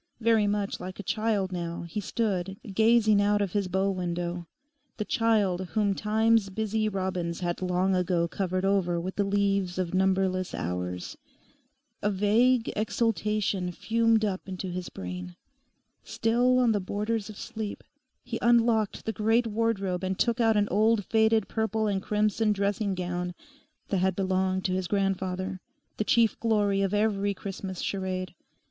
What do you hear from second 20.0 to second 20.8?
and took out an